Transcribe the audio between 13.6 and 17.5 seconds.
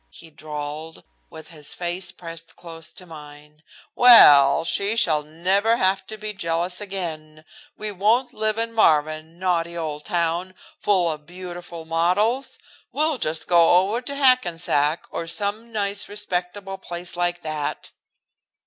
over to Hackensack or some nice respectable place like